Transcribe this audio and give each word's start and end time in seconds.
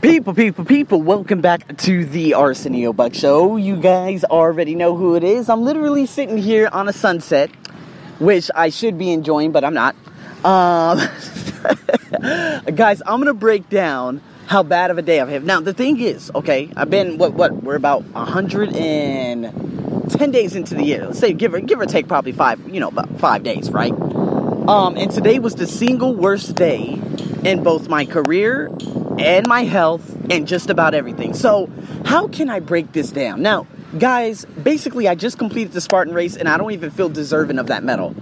People, 0.00 0.32
people, 0.32 0.64
people, 0.64 1.02
welcome 1.02 1.40
back 1.40 1.76
to 1.78 2.04
the 2.04 2.34
Arsenio 2.34 2.92
Buck 2.92 3.14
Show. 3.14 3.56
You 3.56 3.74
guys 3.74 4.22
already 4.22 4.76
know 4.76 4.94
who 4.94 5.16
it 5.16 5.24
is. 5.24 5.48
I'm 5.48 5.62
literally 5.62 6.06
sitting 6.06 6.38
here 6.38 6.68
on 6.72 6.88
a 6.88 6.92
sunset, 6.92 7.50
which 8.20 8.48
I 8.54 8.68
should 8.68 8.96
be 8.96 9.10
enjoying, 9.10 9.50
but 9.50 9.64
I'm 9.64 9.74
not. 9.74 9.96
Um, 10.44 10.98
guys, 12.76 13.02
I'm 13.04 13.18
gonna 13.18 13.34
break 13.34 13.68
down 13.68 14.20
how 14.46 14.62
bad 14.62 14.92
of 14.92 14.98
a 14.98 15.02
day 15.02 15.18
I've 15.18 15.30
had. 15.30 15.42
Now, 15.42 15.60
the 15.60 15.74
thing 15.74 15.98
is, 15.98 16.30
okay, 16.32 16.70
I've 16.76 16.90
been 16.90 17.18
what 17.18 17.32
what 17.32 17.64
we're 17.64 17.74
about 17.74 18.04
110 18.04 20.30
days 20.30 20.54
into 20.54 20.76
the 20.76 20.84
year. 20.84 21.06
Let's 21.06 21.18
say 21.18 21.32
give 21.32 21.54
or 21.54 21.60
give 21.60 21.80
or 21.80 21.86
take 21.86 22.06
probably 22.06 22.30
five, 22.30 22.60
you 22.72 22.78
know, 22.78 22.86
about 22.86 23.18
five 23.18 23.42
days, 23.42 23.72
right? 23.72 23.90
Um, 23.90 24.96
and 24.96 25.10
today 25.10 25.40
was 25.40 25.56
the 25.56 25.66
single 25.66 26.14
worst 26.14 26.54
day 26.54 27.00
in 27.42 27.64
both 27.64 27.88
my 27.88 28.04
career 28.04 28.70
and 29.18 29.46
my 29.46 29.64
health 29.64 30.16
and 30.30 30.46
just 30.46 30.70
about 30.70 30.94
everything. 30.94 31.34
So, 31.34 31.70
how 32.04 32.28
can 32.28 32.48
I 32.48 32.60
break 32.60 32.92
this 32.92 33.10
down? 33.10 33.42
Now, 33.42 33.66
guys, 33.98 34.44
basically, 34.62 35.08
I 35.08 35.14
just 35.14 35.38
completed 35.38 35.72
the 35.72 35.80
Spartan 35.80 36.14
race 36.14 36.36
and 36.36 36.48
I 36.48 36.56
don't 36.56 36.72
even 36.72 36.90
feel 36.90 37.08
deserving 37.08 37.58
of 37.58 37.66
that 37.66 37.82
medal. 37.82 38.14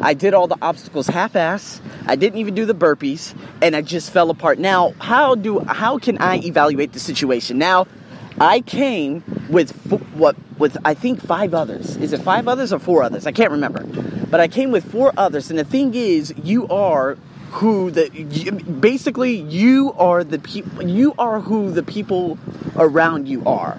I 0.00 0.14
did 0.14 0.34
all 0.34 0.46
the 0.46 0.56
obstacles 0.62 1.08
half-ass. 1.08 1.80
I 2.06 2.16
didn't 2.16 2.38
even 2.38 2.54
do 2.54 2.64
the 2.64 2.74
burpees, 2.74 3.34
and 3.60 3.76
I 3.76 3.82
just 3.82 4.10
fell 4.10 4.30
apart. 4.30 4.58
Now, 4.58 4.94
how 4.98 5.34
do 5.34 5.60
how 5.60 5.98
can 5.98 6.16
I 6.18 6.38
evaluate 6.38 6.92
the 6.92 6.98
situation? 6.98 7.58
Now, 7.58 7.86
I 8.40 8.62
came 8.62 9.22
with 9.50 9.72
what 10.14 10.36
with 10.58 10.78
I 10.84 10.94
think 10.94 11.20
five 11.20 11.52
others. 11.52 11.96
Is 11.98 12.14
it 12.14 12.22
five 12.22 12.48
others 12.48 12.72
or 12.72 12.78
four 12.78 13.02
others? 13.02 13.26
I 13.26 13.32
can't 13.32 13.50
remember. 13.50 13.84
But 14.30 14.40
I 14.40 14.48
came 14.48 14.70
with 14.70 14.90
four 14.90 15.12
others, 15.18 15.50
and 15.50 15.58
the 15.58 15.64
thing 15.64 15.94
is, 15.94 16.32
you 16.42 16.66
are 16.68 17.18
who 17.50 17.90
the 17.90 18.08
basically 18.80 19.34
you 19.34 19.92
are 19.98 20.22
the 20.22 20.38
people 20.38 20.88
you 20.88 21.14
are 21.18 21.40
who 21.40 21.70
the 21.70 21.82
people 21.82 22.38
around 22.76 23.28
you 23.28 23.44
are. 23.44 23.78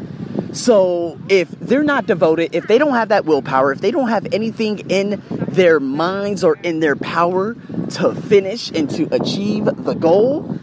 So 0.51 1.17
if 1.29 1.49
they're 1.51 1.83
not 1.83 2.05
devoted 2.05 2.53
if 2.53 2.67
they 2.67 2.77
don't 2.77 2.93
have 2.93 3.09
that 3.09 3.25
willpower 3.25 3.71
if 3.71 3.79
they 3.79 3.91
don't 3.91 4.09
have 4.09 4.27
anything 4.33 4.79
in 4.89 5.23
their 5.29 5.79
minds 5.79 6.43
or 6.43 6.55
in 6.57 6.81
their 6.81 6.97
power 6.97 7.55
to 7.91 8.13
finish 8.13 8.69
and 8.71 8.89
to 8.91 9.07
achieve 9.15 9.65
the 9.65 9.93
goal 9.93 10.59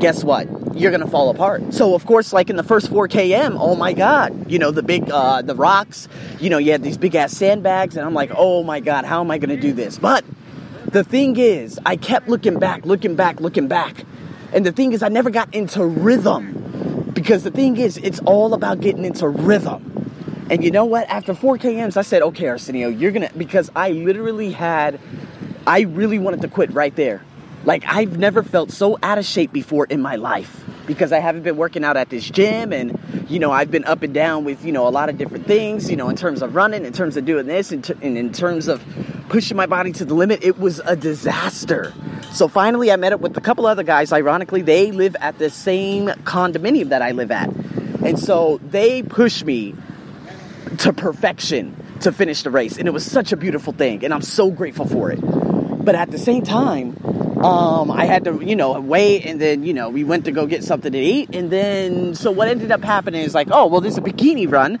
guess 0.00 0.22
what? 0.22 0.48
You're 0.76 0.90
gonna 0.90 1.06
fall 1.06 1.30
apart. 1.30 1.72
So 1.72 1.94
of 1.94 2.04
course 2.04 2.32
like 2.32 2.50
in 2.50 2.56
the 2.56 2.64
first 2.64 2.88
4 2.90 3.08
km 3.08 3.56
oh 3.60 3.76
my 3.76 3.92
god 3.92 4.50
you 4.50 4.58
know 4.58 4.72
the 4.72 4.82
big 4.82 5.08
uh 5.10 5.42
the 5.42 5.54
rocks 5.54 6.08
you 6.40 6.50
know 6.50 6.58
you 6.58 6.72
had 6.72 6.82
these 6.82 6.98
big 6.98 7.14
ass 7.14 7.32
sandbags 7.32 7.96
and 7.96 8.06
i'm 8.06 8.14
like 8.14 8.30
oh 8.34 8.62
my 8.62 8.80
god 8.80 9.04
how 9.04 9.20
am 9.20 9.30
i 9.30 9.38
gonna 9.38 9.56
do 9.56 9.72
this? 9.72 9.98
But 9.98 10.24
the 10.92 11.04
thing 11.04 11.36
is, 11.36 11.78
I 11.84 11.96
kept 11.96 12.28
looking 12.28 12.58
back, 12.58 12.86
looking 12.86 13.16
back, 13.16 13.40
looking 13.40 13.68
back. 13.68 14.04
And 14.52 14.64
the 14.64 14.72
thing 14.72 14.92
is, 14.92 15.02
I 15.02 15.08
never 15.08 15.30
got 15.30 15.54
into 15.54 15.84
rhythm. 15.84 17.10
Because 17.12 17.42
the 17.42 17.50
thing 17.50 17.76
is, 17.76 17.96
it's 17.98 18.20
all 18.20 18.54
about 18.54 18.80
getting 18.80 19.04
into 19.04 19.28
rhythm. 19.28 20.46
And 20.50 20.62
you 20.62 20.70
know 20.70 20.84
what? 20.84 21.08
After 21.08 21.34
4 21.34 21.58
KMs, 21.58 21.96
I 21.96 22.02
said, 22.02 22.22
okay, 22.22 22.46
Arsenio, 22.46 22.88
you're 22.88 23.10
gonna, 23.10 23.30
because 23.36 23.70
I 23.74 23.90
literally 23.90 24.52
had, 24.52 25.00
I 25.66 25.80
really 25.80 26.18
wanted 26.18 26.42
to 26.42 26.48
quit 26.48 26.72
right 26.72 26.94
there. 26.94 27.22
Like, 27.64 27.84
I've 27.86 28.16
never 28.18 28.42
felt 28.44 28.70
so 28.70 28.98
out 29.02 29.18
of 29.18 29.24
shape 29.24 29.52
before 29.52 29.86
in 29.86 30.00
my 30.00 30.16
life 30.16 30.64
because 30.86 31.10
I 31.10 31.18
haven't 31.18 31.42
been 31.42 31.56
working 31.56 31.82
out 31.82 31.96
at 31.96 32.10
this 32.10 32.30
gym 32.30 32.72
and, 32.72 32.96
you 33.28 33.38
know, 33.38 33.50
I've 33.50 33.70
been 33.70 33.84
up 33.84 34.02
and 34.02 34.14
down 34.14 34.44
with, 34.44 34.64
you 34.64 34.72
know, 34.72 34.86
a 34.86 34.90
lot 34.90 35.08
of 35.08 35.18
different 35.18 35.46
things, 35.46 35.90
you 35.90 35.96
know, 35.96 36.08
in 36.08 36.16
terms 36.16 36.42
of 36.42 36.54
running, 36.54 36.84
in 36.84 36.92
terms 36.92 37.16
of 37.16 37.24
doing 37.24 37.46
this, 37.46 37.72
and, 37.72 37.82
t- 37.82 37.94
and 38.00 38.16
in 38.16 38.32
terms 38.32 38.68
of 38.68 38.84
pushing 39.28 39.56
my 39.56 39.66
body 39.66 39.92
to 39.92 40.04
the 40.04 40.14
limit. 40.14 40.44
It 40.44 40.58
was 40.58 40.78
a 40.80 40.94
disaster. 40.94 41.92
So 42.32 42.46
finally, 42.48 42.92
I 42.92 42.96
met 42.96 43.12
up 43.12 43.20
with 43.20 43.36
a 43.36 43.40
couple 43.40 43.66
other 43.66 43.82
guys. 43.82 44.12
Ironically, 44.12 44.62
they 44.62 44.92
live 44.92 45.16
at 45.20 45.38
the 45.38 45.50
same 45.50 46.06
condominium 46.06 46.90
that 46.90 47.02
I 47.02 47.10
live 47.12 47.30
at. 47.30 47.48
And 48.04 48.18
so 48.18 48.60
they 48.62 49.02
pushed 49.02 49.44
me 49.44 49.74
to 50.78 50.92
perfection 50.92 51.74
to 52.00 52.12
finish 52.12 52.42
the 52.42 52.50
race. 52.50 52.76
And 52.78 52.86
it 52.86 52.92
was 52.92 53.04
such 53.10 53.32
a 53.32 53.36
beautiful 53.36 53.72
thing. 53.72 54.04
And 54.04 54.14
I'm 54.14 54.22
so 54.22 54.50
grateful 54.50 54.86
for 54.86 55.10
it. 55.10 55.18
But 55.20 55.94
at 55.94 56.10
the 56.10 56.18
same 56.18 56.42
time, 56.42 56.96
um, 57.36 57.90
I 57.90 58.06
had 58.06 58.24
to, 58.24 58.40
you 58.42 58.56
know, 58.56 58.80
wait, 58.80 59.24
and 59.26 59.40
then, 59.40 59.62
you 59.62 59.74
know, 59.74 59.90
we 59.90 60.04
went 60.04 60.24
to 60.24 60.32
go 60.32 60.46
get 60.46 60.64
something 60.64 60.92
to 60.92 60.98
eat, 60.98 61.34
and 61.34 61.50
then, 61.50 62.14
so 62.14 62.30
what 62.30 62.48
ended 62.48 62.72
up 62.72 62.82
happening 62.82 63.22
is 63.22 63.34
like, 63.34 63.48
oh, 63.50 63.66
well, 63.66 63.80
there's 63.80 63.98
a 63.98 64.00
bikini 64.00 64.50
run, 64.50 64.78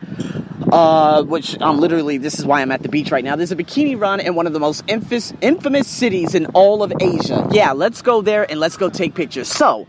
uh, 0.72 1.22
which 1.24 1.56
I'm 1.60 1.78
literally, 1.78 2.18
this 2.18 2.38
is 2.38 2.46
why 2.46 2.62
I'm 2.62 2.72
at 2.72 2.82
the 2.82 2.88
beach 2.88 3.10
right 3.10 3.24
now. 3.24 3.36
There's 3.36 3.52
a 3.52 3.56
bikini 3.56 3.98
run 3.98 4.20
in 4.20 4.34
one 4.34 4.46
of 4.46 4.52
the 4.52 4.60
most 4.60 4.84
infamous, 4.88 5.32
infamous 5.40 5.86
cities 5.86 6.34
in 6.34 6.46
all 6.46 6.82
of 6.82 6.92
Asia. 7.00 7.46
Yeah, 7.52 7.72
let's 7.72 8.02
go 8.02 8.22
there 8.22 8.50
and 8.50 8.58
let's 8.58 8.76
go 8.76 8.88
take 8.88 9.14
pictures. 9.14 9.48
So, 9.48 9.86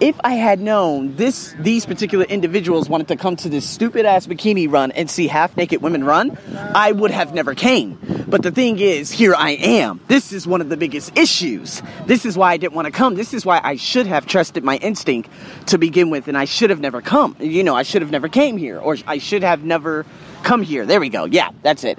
if 0.00 0.18
I 0.24 0.34
had 0.34 0.60
known 0.60 1.16
this, 1.16 1.54
these 1.58 1.86
particular 1.86 2.24
individuals 2.24 2.88
wanted 2.88 3.08
to 3.08 3.16
come 3.16 3.36
to 3.36 3.48
this 3.48 3.68
stupid 3.68 4.06
ass 4.06 4.26
bikini 4.26 4.70
run 4.70 4.92
and 4.92 5.08
see 5.08 5.26
half 5.26 5.56
naked 5.56 5.82
women 5.82 6.04
run, 6.04 6.36
I 6.74 6.92
would 6.92 7.10
have 7.10 7.32
never 7.34 7.54
came. 7.54 7.98
But 8.26 8.42
the 8.42 8.50
thing 8.50 8.78
is, 8.80 9.10
here 9.10 9.34
I 9.34 9.52
am. 9.52 10.00
This 10.08 10.32
is 10.32 10.46
one 10.46 10.60
of 10.60 10.68
the 10.68 10.76
biggest 10.76 11.16
issues. 11.16 11.82
This 12.06 12.26
is 12.26 12.36
why 12.36 12.52
I 12.52 12.56
didn't 12.56 12.74
want 12.74 12.86
to 12.86 12.92
come. 12.92 13.14
This 13.14 13.32
is 13.34 13.46
why 13.46 13.60
I 13.62 13.76
should 13.76 14.06
have 14.06 14.26
trusted 14.26 14.64
my 14.64 14.76
instinct 14.78 15.30
to 15.66 15.78
begin 15.78 16.10
with, 16.10 16.26
and 16.28 16.36
I 16.36 16.44
should 16.44 16.70
have 16.70 16.80
never 16.80 17.00
come. 17.00 17.36
You 17.38 17.62
know, 17.62 17.74
I 17.74 17.84
should 17.84 18.02
have 18.02 18.10
never 18.10 18.28
came 18.28 18.56
here, 18.56 18.78
or 18.78 18.96
I 19.06 19.18
should 19.18 19.42
have 19.42 19.62
never 19.62 20.04
come 20.42 20.62
here. 20.62 20.86
There 20.86 21.00
we 21.00 21.08
go. 21.08 21.24
Yeah, 21.24 21.50
that's 21.62 21.84
it. 21.84 21.98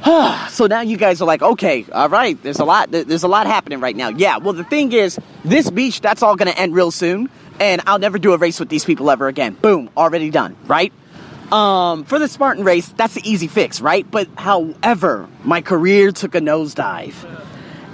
so 0.48 0.66
now 0.66 0.80
you 0.80 0.96
guys 0.96 1.20
are 1.20 1.26
like, 1.26 1.42
okay, 1.42 1.84
all 1.92 2.08
right, 2.08 2.42
there's 2.42 2.58
a 2.58 2.64
lot, 2.64 2.90
there's 2.90 3.22
a 3.22 3.28
lot 3.28 3.46
happening 3.46 3.80
right 3.80 3.96
now. 3.96 4.08
Yeah, 4.08 4.38
well, 4.38 4.54
the 4.54 4.64
thing 4.64 4.92
is, 4.92 5.18
this 5.44 5.70
beach, 5.70 6.00
that's 6.00 6.22
all 6.22 6.36
gonna 6.36 6.52
end 6.52 6.74
real 6.74 6.90
soon, 6.90 7.28
and 7.58 7.82
I'll 7.86 7.98
never 7.98 8.18
do 8.18 8.32
a 8.32 8.38
race 8.38 8.58
with 8.58 8.70
these 8.70 8.84
people 8.84 9.10
ever 9.10 9.28
again. 9.28 9.54
Boom, 9.54 9.90
already 9.96 10.30
done, 10.30 10.56
right? 10.66 10.92
Um, 11.52 12.04
for 12.04 12.18
the 12.18 12.28
Spartan 12.28 12.64
race, 12.64 12.88
that's 12.88 13.14
the 13.14 13.28
easy 13.28 13.46
fix, 13.46 13.80
right? 13.80 14.08
But 14.08 14.28
however, 14.38 15.28
my 15.44 15.60
career 15.60 16.12
took 16.12 16.34
a 16.34 16.40
nosedive. 16.40 17.14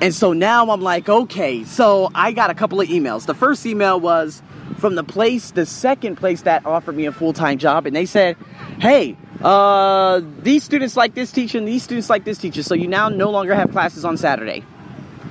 And 0.01 0.15
so 0.15 0.35
now 0.35 0.71
I'm 0.71 0.83
like, 0.83 1.09
okay, 1.09 1.65
so 1.65 2.11
I 2.15 2.33
got 2.33 2.51
a 2.51 2.55
couple 2.55 2.81
of 2.83 2.89
emails. 2.89 3.25
The 3.25 3.35
first 3.35 3.65
email 3.65 3.99
was 3.99 4.43
from 4.77 4.95
the 4.95 5.05
place, 5.05 5.53
the 5.53 5.65
second 5.65 6.17
place 6.17 6.43
that 6.43 6.67
offered 6.67 6.95
me 6.95 7.07
a 7.07 7.13
full 7.13 7.33
time 7.33 7.57
job, 7.57 7.87
and 7.87 7.97
they 7.97 8.05
said, 8.05 8.37
hey, 8.79 9.17
uh, 9.43 10.21
these 10.41 10.65
students 10.65 10.97
like 10.97 11.15
this 11.15 11.33
teacher 11.33 11.59
and 11.59 11.69
these 11.69 11.83
students 11.83 12.09
like 12.11 12.25
this 12.25 12.39
teacher, 12.39 12.63
so 12.63 12.75
you 12.75 12.89
now 12.89 13.09
no 13.09 13.31
longer 13.31 13.55
have 13.55 13.71
classes 13.73 14.05
on 14.05 14.17
Saturday. 14.17 14.65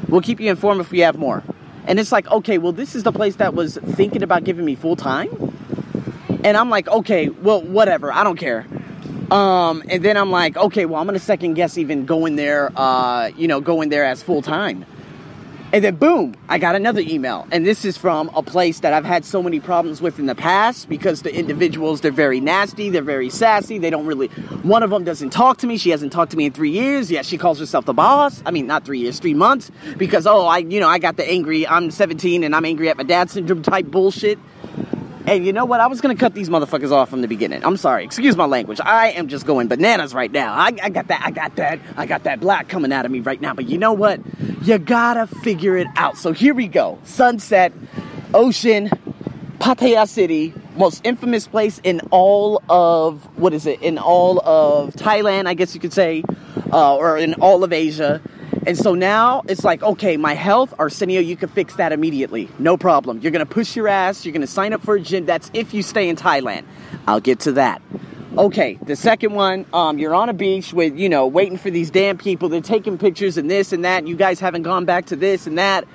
We'll 0.08 0.22
keep 0.22 0.40
you 0.40 0.50
informed 0.50 0.82
if 0.82 0.92
we 0.92 1.00
have 1.00 1.18
more. 1.18 1.44
And 1.88 2.00
it's 2.00 2.12
like, 2.12 2.30
okay, 2.32 2.58
well, 2.58 2.72
this 2.72 2.96
is 2.96 3.04
the 3.04 3.12
place 3.12 3.36
that 3.38 3.54
was 3.54 3.78
thinking 3.78 4.24
about 4.24 4.44
giving 4.44 4.66
me 4.66 4.76
full 4.76 4.96
time. 4.96 5.30
And 6.44 6.58
I'm 6.58 6.70
like, 6.70 6.88
okay, 6.88 7.30
well, 7.30 7.62
whatever, 7.62 8.12
I 8.12 8.24
don't 8.24 8.38
care. 8.38 8.66
Um, 9.32 9.84
and 9.90 10.04
then 10.04 10.18
I'm 10.18 10.30
like, 10.30 10.56
okay, 10.56 10.86
well, 10.86 11.02
I'm 11.02 11.08
gonna 11.08 11.20
second 11.20 11.56
guess 11.56 11.78
even 11.78 12.06
going 12.06 12.36
there, 12.36 12.72
uh, 12.76 13.32
you 13.36 13.48
know, 13.48 13.60
going 13.60 13.90
there 13.90 14.06
as 14.06 14.22
full 14.22 14.42
time. 14.42 14.86
And 15.76 15.84
then 15.84 15.98
boom, 15.98 16.36
I 16.48 16.58
got 16.58 16.76
another 16.76 17.02
email. 17.02 17.46
And 17.52 17.66
this 17.66 17.84
is 17.84 17.98
from 17.98 18.30
a 18.34 18.42
place 18.42 18.80
that 18.80 18.94
I've 18.94 19.04
had 19.04 19.26
so 19.26 19.44
many 19.44 19.60
problems 19.60 20.02
with 20.02 20.20
in 20.20 20.26
the 20.26 20.34
past 20.34 20.88
because 20.88 21.24
the 21.24 21.36
individuals, 21.36 22.00
they're 22.00 22.14
very 22.14 22.40
nasty, 22.40 22.90
they're 22.90 23.02
very 23.02 23.30
sassy, 23.30 23.78
they 23.78 23.90
don't 23.90 24.06
really, 24.06 24.28
one 24.64 24.84
of 24.84 24.90
them 24.90 25.04
doesn't 25.04 25.32
talk 25.32 25.58
to 25.58 25.68
me, 25.68 25.76
she 25.76 25.90
hasn't 25.90 26.14
talked 26.14 26.32
to 26.32 26.38
me 26.38 26.46
in 26.46 26.54
three 26.54 26.70
years, 26.70 27.12
yet 27.12 27.26
she 27.26 27.38
calls 27.38 27.60
herself 27.60 27.84
the 27.84 27.94
boss. 27.94 28.42
I 28.46 28.52
mean, 28.52 28.68
not 28.68 28.86
three 28.86 29.00
years, 29.00 29.20
three 29.20 29.34
months, 29.34 29.70
because, 29.98 30.26
oh, 30.26 30.46
I, 30.46 30.60
you 30.60 30.80
know, 30.80 30.88
I 30.88 30.98
got 30.98 31.18
the 31.18 31.30
angry, 31.30 31.68
I'm 31.68 31.92
17 31.92 32.46
and 32.46 32.56
I'm 32.56 32.64
angry 32.64 32.88
at 32.88 32.96
my 32.96 33.04
dad 33.04 33.30
syndrome 33.30 33.62
type 33.62 33.88
bullshit. 33.88 34.40
And 35.28 35.44
you 35.44 35.54
know 35.54 35.66
what? 35.66 35.80
I 35.80 35.88
was 35.88 36.02
gonna 36.02 36.16
cut 36.16 36.36
these 36.36 36.50
motherfuckers 36.50 36.92
off 36.92 37.10
from 37.10 37.22
the 37.22 37.28
beginning. 37.28 37.66
I'm 37.66 37.78
sorry. 37.78 38.04
Excuse 38.04 38.36
my 38.38 38.46
language. 38.46 38.80
I 38.84 39.10
am 39.12 39.28
just 39.28 39.46
going 39.48 39.68
bananas 39.68 40.14
right 40.14 40.32
now. 40.32 40.54
I, 40.54 40.72
I 40.84 40.90
got 40.90 41.08
that. 41.08 41.22
I 41.24 41.32
got 41.32 41.56
that. 41.56 41.80
I 41.98 42.06
got 42.06 42.24
that 42.26 42.40
black 42.40 42.68
coming 42.68 42.92
out 42.92 43.06
of 43.06 43.12
me 43.12 43.22
right 43.22 43.42
now. 43.42 43.54
But 43.54 43.68
you 43.68 43.80
know 43.80 43.94
what? 43.94 44.20
You 44.62 44.78
gotta 44.78 45.26
figure 45.26 45.78
it 45.78 45.88
out. 45.96 46.18
So 46.18 46.32
here 46.32 46.54
we 46.54 46.68
go. 46.68 47.00
Sunset, 47.06 47.74
ocean, 48.36 48.92
Pattaya 49.58 50.08
City, 50.08 50.54
most 50.76 51.02
infamous 51.04 51.48
place 51.48 51.82
in 51.84 52.02
all 52.12 52.62
of 52.70 53.24
what 53.40 53.52
is 53.54 53.66
it? 53.66 53.82
In 53.82 53.98
all 53.98 54.40
of 54.48 54.94
Thailand, 54.94 55.48
I 55.48 55.56
guess 55.56 55.74
you 55.74 55.82
could 55.82 55.94
say, 55.94 56.24
uh, 56.72 56.96
or 56.96 57.18
in 57.18 57.34
all 57.36 57.64
of 57.64 57.74
Asia. 57.74 58.22
And 58.66 58.78
so 58.78 58.94
now 58.96 59.44
it's 59.48 59.64
like, 59.64 59.84
okay, 59.84 60.18
my 60.18 60.34
health, 60.34 60.74
Arsenio, 60.80 61.22
you 61.22 61.36
can 61.36 61.50
fix 61.50 61.76
that 61.76 61.92
immediately. 61.92 62.50
No 62.58 62.78
problem. 62.78 63.20
You're 63.22 63.32
gonna 63.32 63.46
push 63.46 63.76
your 63.76 63.88
ass, 63.88 64.26
you're 64.26 64.34
gonna 64.34 64.48
sign 64.48 64.74
up 64.74 64.82
for 64.82 64.96
a 64.96 65.02
gym. 65.02 65.26
That's 65.26 65.52
if 65.54 65.74
you 65.74 65.84
stay 65.84 66.10
in 66.10 66.16
Thailand. 66.16 66.64
I'll 67.08 67.20
get 67.20 67.42
to 67.42 67.52
that. 67.54 67.82
Okay, 68.38 68.78
the 68.86 68.98
second 68.98 69.34
one, 69.34 69.66
um, 69.72 69.98
you're 69.98 70.14
on 70.14 70.28
a 70.28 70.34
beach 70.34 70.74
with, 70.74 70.98
you 70.98 71.08
know, 71.08 71.26
waiting 71.26 71.58
for 71.58 71.70
these 71.70 71.90
damn 71.90 72.18
people. 72.18 72.50
They're 72.50 72.60
taking 72.60 72.98
pictures 72.98 73.38
and 73.38 73.50
this 73.50 73.72
and 73.72 73.86
that, 73.86 74.00
and 74.00 74.10
you 74.10 74.18
guys 74.18 74.42
haven't 74.42 74.64
gone 74.64 74.84
back 74.84 75.06
to 75.08 75.16
this 75.16 75.48
and 75.48 75.58
that. 75.58 75.86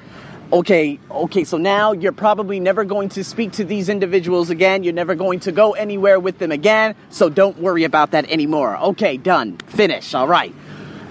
Okay, 0.50 0.98
okay, 1.10 1.44
so 1.44 1.58
now 1.58 1.92
you're 1.92 2.12
probably 2.12 2.58
never 2.58 2.84
going 2.84 3.08
to 3.10 3.22
speak 3.22 3.52
to 3.52 3.64
these 3.64 3.88
individuals 3.88 4.48
again. 4.48 4.82
You're 4.82 4.94
never 4.94 5.14
going 5.14 5.40
to 5.40 5.52
go 5.52 5.72
anywhere 5.72 6.18
with 6.18 6.38
them 6.38 6.50
again. 6.50 6.94
So 7.10 7.28
don't 7.28 7.58
worry 7.58 7.84
about 7.84 8.12
that 8.12 8.28
anymore. 8.30 8.76
Okay, 8.78 9.16
done. 9.16 9.58
Finish. 9.58 10.14
All 10.14 10.26
right. 10.26 10.54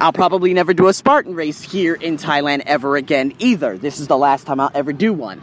I'll 0.01 0.13
probably 0.13 0.53
never 0.53 0.73
do 0.73 0.87
a 0.87 0.93
Spartan 0.93 1.35
race 1.35 1.61
here 1.61 1.93
in 1.93 2.15
Thailand 2.15 2.63
ever 2.65 2.95
again 2.95 3.33
either. 3.39 3.77
This 3.77 3.99
is 3.99 4.07
the 4.07 4.17
last 4.17 4.47
time 4.47 4.61
I'll 4.61 4.71
ever 4.73 4.93
do 4.93 5.11
one. 5.11 5.41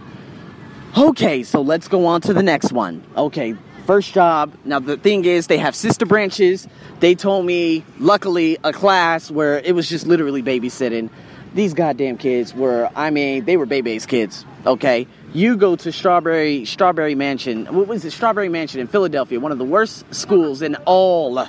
Okay, 0.96 1.42
so 1.42 1.60
let's 1.60 1.88
go 1.88 2.06
on 2.06 2.22
to 2.22 2.32
the 2.32 2.42
next 2.42 2.72
one. 2.72 3.04
Okay, 3.18 3.54
first 3.84 4.14
job. 4.14 4.54
Now, 4.64 4.78
the 4.78 4.96
thing 4.96 5.26
is, 5.26 5.46
they 5.46 5.58
have 5.58 5.76
sister 5.76 6.06
branches. 6.06 6.66
They 7.00 7.14
told 7.14 7.44
me, 7.44 7.84
luckily, 7.98 8.56
a 8.64 8.72
class 8.72 9.30
where 9.30 9.58
it 9.58 9.74
was 9.74 9.90
just 9.90 10.06
literally 10.06 10.42
babysitting. 10.42 11.10
These 11.54 11.74
goddamn 11.74 12.16
kids 12.16 12.54
were, 12.54 12.88
I 12.96 13.10
mean, 13.10 13.44
they 13.44 13.58
were 13.58 13.66
baby's 13.66 14.06
kids, 14.06 14.46
okay? 14.64 15.06
You 15.34 15.58
go 15.58 15.76
to 15.76 15.92
Strawberry, 15.92 16.64
Strawberry 16.64 17.14
Mansion, 17.14 17.66
what 17.66 17.88
was 17.88 18.06
it? 18.06 18.12
Strawberry 18.12 18.48
Mansion 18.48 18.80
in 18.80 18.86
Philadelphia, 18.86 19.38
one 19.38 19.52
of 19.52 19.58
the 19.58 19.64
worst 19.64 20.04
schools 20.14 20.62
in 20.62 20.76
all 20.86 21.46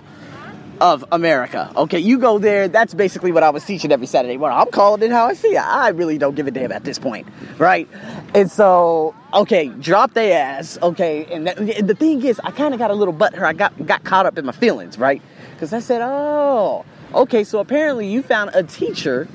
of 0.80 1.06
America. 1.12 1.72
Okay, 1.76 2.00
you 2.00 2.20
go 2.20 2.40
there. 2.40 2.68
That's 2.68 2.94
basically 2.94 3.32
what 3.32 3.44
I 3.44 3.50
was 3.50 3.66
teaching 3.66 3.92
every 3.92 4.08
Saturday 4.08 4.38
morning. 4.38 4.58
I'm 4.58 4.72
calling 4.72 5.02
it 5.02 5.12
how 5.12 5.26
I 5.26 5.34
see 5.34 5.50
it. 5.50 5.64
I 5.64 5.90
really 5.90 6.18
don't 6.18 6.36
give 6.36 6.48
a 6.48 6.52
damn 6.52 6.72
at 6.72 6.84
this 6.84 7.00
point, 7.00 7.28
right? 7.58 7.88
And 8.34 8.50
so, 8.52 9.16
okay, 9.34 9.70
drop 9.70 10.14
their 10.14 10.38
ass. 10.38 10.78
Okay, 10.82 11.26
and, 11.26 11.48
that, 11.48 11.58
and 11.58 11.88
the 11.88 11.96
thing 11.96 12.24
is, 12.24 12.40
I 12.44 12.52
kind 12.52 12.74
of 12.74 12.80
got 12.80 12.92
a 12.92 12.96
little 12.96 13.14
butt 13.14 13.34
here. 13.34 13.46
I 13.46 13.54
got 13.54 13.86
got 13.86 14.04
caught 14.04 14.26
up 14.26 14.38
in 14.38 14.46
my 14.46 14.52
feelings, 14.52 14.98
right? 14.98 15.22
Because 15.54 15.74
I 15.74 15.80
said, 15.80 16.02
oh, 16.04 16.86
okay, 17.14 17.44
so 17.44 17.60
apparently 17.60 18.08
you 18.08 18.22
found 18.22 18.52
a 18.54 18.64
teacher 18.64 19.28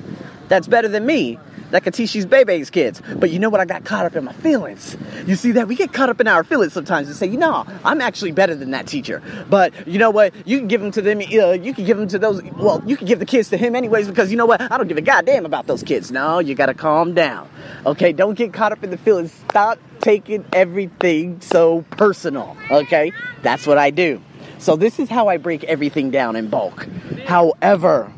that's 0.47 0.67
better 0.67 0.87
than 0.87 1.05
me 1.05 1.39
that 1.73 1.83
could 1.83 1.95
teach 1.95 2.13
these 2.13 2.27
baby's 2.27 2.69
kids. 2.69 3.01
But 3.15 3.31
you 3.31 3.39
know 3.39 3.49
what? 3.49 3.59
I 3.59 3.65
got 3.65 3.83
caught 3.83 4.05
up 4.05 4.15
in 4.15 4.23
my 4.23 4.31
feelings. 4.31 4.95
You 5.25 5.35
see 5.35 5.53
that? 5.53 5.67
We 5.67 5.75
get 5.75 5.91
caught 5.91 6.07
up 6.07 6.21
in 6.21 6.27
our 6.27 6.43
feelings 6.43 6.71
sometimes 6.71 7.07
and 7.07 7.17
say, 7.17 7.25
you 7.25 7.37
know, 7.37 7.65
I'm 7.83 7.99
actually 7.99 8.31
better 8.31 8.53
than 8.53 8.69
that 8.71 8.85
teacher. 8.85 9.23
But 9.49 9.87
you 9.87 9.97
know 9.97 10.11
what? 10.11 10.35
You 10.47 10.59
can 10.59 10.67
give 10.67 10.81
them 10.81 10.91
to 10.91 11.01
them, 11.01 11.17
uh, 11.17 11.53
you 11.53 11.73
can 11.73 11.83
give 11.83 11.97
them 11.97 12.07
to 12.09 12.19
those, 12.19 12.43
well, 12.59 12.83
you 12.85 12.95
can 12.95 13.07
give 13.07 13.17
the 13.17 13.25
kids 13.25 13.49
to 13.49 13.57
him 13.57 13.75
anyways 13.75 14.07
because 14.07 14.29
you 14.29 14.37
know 14.37 14.45
what? 14.45 14.61
I 14.61 14.77
don't 14.77 14.87
give 14.87 14.97
a 14.97 15.01
goddamn 15.01 15.47
about 15.47 15.65
those 15.65 15.81
kids. 15.81 16.11
No, 16.11 16.37
you 16.37 16.53
gotta 16.53 16.75
calm 16.75 17.15
down. 17.15 17.49
Okay? 17.87 18.13
Don't 18.13 18.35
get 18.35 18.53
caught 18.53 18.71
up 18.71 18.83
in 18.83 18.91
the 18.91 18.97
feelings. 18.97 19.31
Stop 19.49 19.79
taking 19.99 20.45
everything 20.53 21.41
so 21.41 21.83
personal. 21.89 22.55
Okay? 22.69 23.11
That's 23.41 23.65
what 23.65 23.79
I 23.79 23.89
do. 23.89 24.21
So 24.59 24.75
this 24.75 24.99
is 24.99 25.09
how 25.09 25.27
I 25.27 25.37
break 25.37 25.63
everything 25.63 26.11
down 26.11 26.35
in 26.35 26.49
bulk. 26.49 26.87
However, 27.25 28.13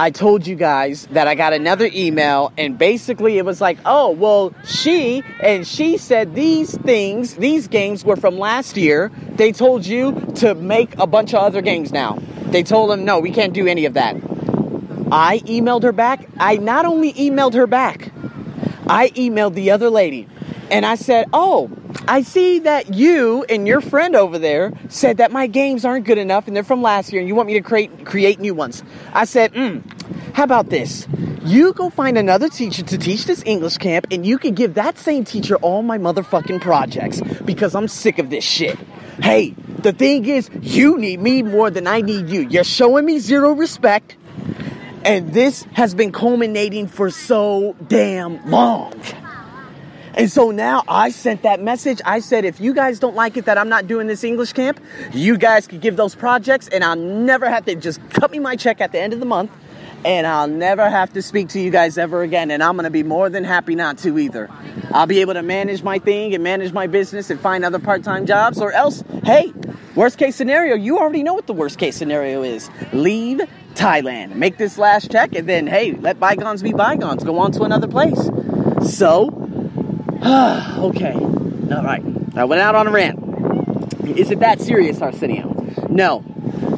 I 0.00 0.08
told 0.08 0.46
you 0.46 0.56
guys 0.56 1.06
that 1.08 1.28
I 1.28 1.34
got 1.34 1.52
another 1.52 1.86
email, 1.92 2.54
and 2.56 2.78
basically 2.78 3.36
it 3.36 3.44
was 3.44 3.60
like, 3.60 3.76
oh, 3.84 4.12
well, 4.12 4.54
she 4.64 5.22
and 5.42 5.66
she 5.66 5.98
said 5.98 6.34
these 6.34 6.74
things, 6.78 7.34
these 7.34 7.68
games 7.68 8.02
were 8.02 8.16
from 8.16 8.38
last 8.38 8.78
year. 8.78 9.12
They 9.32 9.52
told 9.52 9.84
you 9.84 10.18
to 10.36 10.54
make 10.54 10.96
a 10.96 11.06
bunch 11.06 11.34
of 11.34 11.42
other 11.42 11.60
games 11.60 11.92
now. 11.92 12.18
They 12.46 12.62
told 12.62 12.88
them, 12.88 13.04
no, 13.04 13.18
we 13.18 13.30
can't 13.30 13.52
do 13.52 13.66
any 13.66 13.84
of 13.84 13.92
that. 13.92 14.16
I 15.12 15.42
emailed 15.44 15.82
her 15.82 15.92
back. 15.92 16.26
I 16.38 16.56
not 16.56 16.86
only 16.86 17.12
emailed 17.12 17.52
her 17.52 17.66
back, 17.66 18.10
I 18.86 19.10
emailed 19.10 19.52
the 19.52 19.70
other 19.70 19.90
lady, 19.90 20.26
and 20.70 20.86
I 20.86 20.94
said, 20.94 21.28
oh, 21.34 21.70
I 22.10 22.22
see 22.22 22.58
that 22.58 22.92
you 22.92 23.44
and 23.48 23.68
your 23.68 23.80
friend 23.80 24.16
over 24.16 24.36
there 24.36 24.72
said 24.88 25.18
that 25.18 25.30
my 25.30 25.46
games 25.46 25.84
aren't 25.84 26.06
good 26.06 26.18
enough 26.18 26.48
and 26.48 26.56
they're 26.56 26.64
from 26.64 26.82
last 26.82 27.12
year 27.12 27.20
and 27.20 27.28
you 27.28 27.36
want 27.36 27.46
me 27.46 27.54
to 27.54 27.60
create 27.60 28.04
create 28.04 28.40
new 28.40 28.52
ones. 28.52 28.82
I 29.12 29.24
said, 29.26 29.54
mm, 29.54 29.80
how 30.34 30.42
about 30.42 30.70
this? 30.70 31.06
You 31.44 31.72
go 31.72 31.88
find 31.88 32.18
another 32.18 32.48
teacher 32.48 32.82
to 32.82 32.98
teach 32.98 33.26
this 33.26 33.44
English 33.46 33.76
camp 33.76 34.08
and 34.10 34.26
you 34.26 34.38
can 34.38 34.54
give 34.54 34.74
that 34.74 34.98
same 34.98 35.24
teacher 35.24 35.54
all 35.58 35.82
my 35.82 35.98
motherfucking 35.98 36.60
projects 36.60 37.20
because 37.44 37.76
I'm 37.76 37.86
sick 37.86 38.18
of 38.18 38.28
this 38.28 38.42
shit. 38.42 38.76
Hey, 39.22 39.54
the 39.78 39.92
thing 39.92 40.26
is, 40.26 40.50
you 40.60 40.98
need 40.98 41.20
me 41.20 41.44
more 41.44 41.70
than 41.70 41.86
I 41.86 42.00
need 42.00 42.28
you. 42.28 42.40
You're 42.40 42.64
showing 42.64 43.04
me 43.04 43.20
zero 43.20 43.52
respect 43.52 44.16
and 45.04 45.32
this 45.32 45.62
has 45.74 45.94
been 45.94 46.10
culminating 46.10 46.88
for 46.88 47.08
so 47.08 47.76
damn 47.86 48.50
long. 48.50 49.00
And 50.14 50.30
so 50.30 50.50
now 50.50 50.82
I 50.88 51.10
sent 51.10 51.42
that 51.42 51.62
message. 51.62 52.00
I 52.04 52.20
said, 52.20 52.44
if 52.44 52.60
you 52.60 52.74
guys 52.74 52.98
don't 52.98 53.14
like 53.14 53.36
it 53.36 53.44
that 53.44 53.58
I'm 53.58 53.68
not 53.68 53.86
doing 53.86 54.06
this 54.06 54.24
English 54.24 54.52
camp, 54.52 54.80
you 55.12 55.38
guys 55.38 55.66
can 55.66 55.78
give 55.78 55.96
those 55.96 56.14
projects 56.14 56.68
and 56.68 56.82
I'll 56.82 56.96
never 56.96 57.48
have 57.48 57.64
to 57.66 57.74
just 57.74 58.00
cut 58.10 58.30
me 58.30 58.38
my 58.38 58.56
check 58.56 58.80
at 58.80 58.92
the 58.92 59.00
end 59.00 59.12
of 59.12 59.20
the 59.20 59.26
month 59.26 59.50
and 60.04 60.26
I'll 60.26 60.48
never 60.48 60.88
have 60.88 61.12
to 61.12 61.22
speak 61.22 61.50
to 61.50 61.60
you 61.60 61.70
guys 61.70 61.98
ever 61.98 62.22
again. 62.22 62.50
And 62.50 62.62
I'm 62.62 62.74
going 62.74 62.84
to 62.84 62.90
be 62.90 63.02
more 63.02 63.28
than 63.28 63.44
happy 63.44 63.74
not 63.74 63.98
to 63.98 64.18
either. 64.18 64.48
I'll 64.92 65.06
be 65.06 65.20
able 65.20 65.34
to 65.34 65.42
manage 65.42 65.82
my 65.82 65.98
thing 65.98 66.34
and 66.34 66.42
manage 66.42 66.72
my 66.72 66.86
business 66.86 67.30
and 67.30 67.38
find 67.38 67.64
other 67.64 67.78
part 67.78 68.02
time 68.02 68.26
jobs 68.26 68.60
or 68.60 68.72
else, 68.72 69.04
hey, 69.24 69.52
worst 69.94 70.18
case 70.18 70.36
scenario, 70.36 70.74
you 70.74 70.98
already 70.98 71.22
know 71.22 71.34
what 71.34 71.46
the 71.46 71.52
worst 71.52 71.78
case 71.78 71.96
scenario 71.96 72.42
is. 72.42 72.70
Leave 72.92 73.40
Thailand, 73.74 74.34
make 74.34 74.56
this 74.56 74.78
last 74.78 75.10
check, 75.10 75.34
and 75.34 75.48
then, 75.48 75.66
hey, 75.66 75.92
let 75.92 76.18
bygones 76.18 76.62
be 76.62 76.72
bygones. 76.72 77.22
Go 77.22 77.38
on 77.38 77.52
to 77.52 77.62
another 77.62 77.86
place. 77.86 78.30
So, 78.82 79.49
okay. 80.24 81.14
All 81.14 81.82
right. 81.82 82.02
I 82.36 82.44
went 82.44 82.60
out 82.60 82.74
on 82.74 82.86
a 82.86 82.90
rant. 82.90 83.18
Is 84.18 84.30
it 84.30 84.40
that 84.40 84.60
serious, 84.60 85.00
Arsenio? 85.00 85.54
No. 85.88 86.22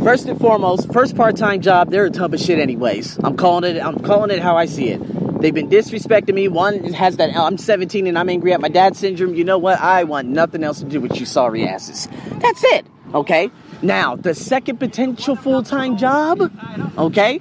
First 0.05 0.27
and 0.27 0.39
foremost, 0.39 0.93
first 0.93 1.17
part-time 1.17 1.61
job, 1.61 1.91
they're 1.91 2.07
a 2.07 2.11
tub 2.11 2.35
of 2.35 2.41
shit 2.41 2.59
anyways. 2.59 3.19
I'm 3.25 3.37
calling 3.37 3.77
it 3.77 3.83
I'm 3.83 3.99
calling 3.99 4.31
it 4.31 4.41
how 4.41 4.57
I 4.57 4.67
see 4.67 4.91
it. 4.91 5.41
They've 5.41 5.53
been 5.53 5.69
disrespecting 5.69 6.35
me. 6.35 6.47
One 6.47 6.93
has 6.93 7.17
that 7.17 7.37
I'm 7.37 7.59
17 7.59 8.07
and 8.07 8.17
I'm 8.17 8.29
angry 8.29 8.53
at 8.53 8.61
my 8.61 8.69
dad 8.69 8.97
syndrome. 8.97 9.35
You 9.35 9.43
know 9.43 9.59
what? 9.59 9.81
I 9.81 10.05
want 10.05 10.29
nothing 10.29 10.63
else 10.63 10.79
to 10.79 10.85
do 10.85 11.01
with 11.01 11.19
you 11.19 11.27
sorry 11.27 11.67
asses. 11.67 12.09
That's 12.39 12.63
it. 12.65 12.87
Okay? 13.13 13.51
Now, 13.83 14.15
the 14.15 14.35
second 14.35 14.79
potential 14.79 15.35
full-time 15.35 15.97
job, 15.97 16.53
okay? 16.97 17.41